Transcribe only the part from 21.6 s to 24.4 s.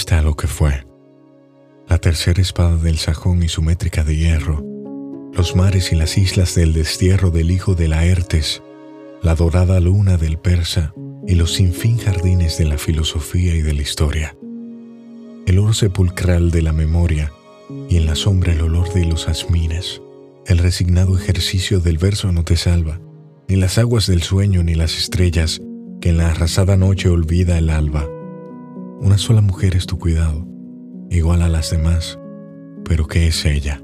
del verso no te salva, ni las aguas del